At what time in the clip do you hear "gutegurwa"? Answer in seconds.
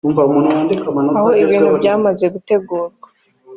2.33-3.07